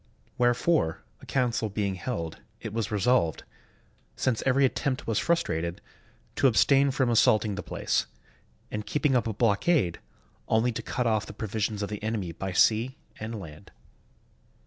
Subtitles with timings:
[0.35, 3.43] Wherefore, a council being held, it was resolved,
[4.15, 5.79] since every attempt was frustrated,
[6.37, 8.07] to abstain from assaulting the place,
[8.71, 9.99] and keeping up a blockade,
[10.47, 13.71] only to cut off the provisions of the enemy by sea and land.